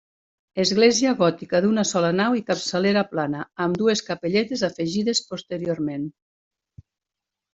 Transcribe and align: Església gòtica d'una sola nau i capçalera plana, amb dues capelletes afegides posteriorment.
Església 0.61 1.11
gòtica 1.19 1.59
d'una 1.65 1.83
sola 1.89 2.09
nau 2.21 2.37
i 2.39 2.41
capçalera 2.47 3.03
plana, 3.11 3.43
amb 3.65 3.77
dues 3.83 4.01
capelletes 4.09 4.63
afegides 4.69 5.21
posteriorment. 5.35 6.11